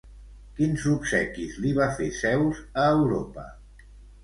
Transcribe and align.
Quins 0.59 0.85
obsequis 0.91 1.59
li 1.67 1.75
va 1.81 1.91
fer 1.99 2.09
Zeus 2.23 2.65
a 2.87 2.89
Europa? 2.97 3.49